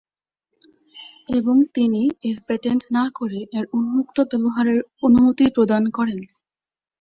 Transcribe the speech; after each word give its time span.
এবং 1.29 1.55
তিনি 1.75 2.01
এর 2.23 2.37
প্যাটেন্ট 2.47 2.81
না 2.91 3.03
করে 3.15 3.39
এর 3.57 3.65
উন্মুক্ত 3.73 4.17
ব্যবহারের 4.31 4.79
অনুমতি 5.01 5.45
প্রদান 5.55 5.83
করেন। 5.89 6.19